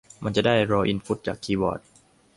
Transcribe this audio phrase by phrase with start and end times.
[0.23, 1.79] มันจะได้รออินพุตจากคีย์บอร์ด